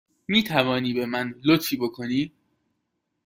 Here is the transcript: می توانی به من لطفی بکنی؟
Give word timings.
می 0.27 0.43
توانی 0.43 0.93
به 0.93 1.05
من 1.05 1.35
لطفی 1.45 1.77
بکنی؟ 1.77 2.31